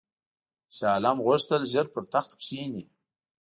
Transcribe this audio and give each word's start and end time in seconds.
شاه 0.75 0.91
عالم 0.95 1.17
غوښتل 1.25 1.61
ژر 1.71 1.85
پر 1.93 2.03
تخت 2.13 2.31
کښېني. 2.39 2.83